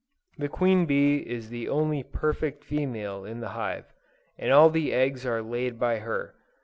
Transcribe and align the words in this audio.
The 0.39 0.49
Queen 0.49 0.87
Bee 0.87 1.17
is 1.17 1.49
the 1.51 1.69
only 1.69 2.01
perfect 2.01 2.63
female 2.63 3.23
in 3.23 3.39
the 3.39 3.49
hive, 3.49 3.93
and 4.35 4.51
all 4.51 4.71
the 4.71 4.91
eggs 4.93 5.27
are 5.27 5.43
laid 5.43 5.77
by 5.77 5.99
her. 5.99 6.33